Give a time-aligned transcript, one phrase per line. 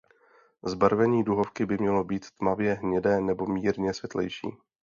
[0.63, 4.47] Zbarvení duhovky by mělo být tmavě hnědé nebo mírně světlejší.